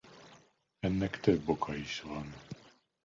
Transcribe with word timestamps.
Ennek 0.79 1.19
több 1.19 1.49
oka 1.49 1.75
is 1.75 2.01
van. 2.01 2.33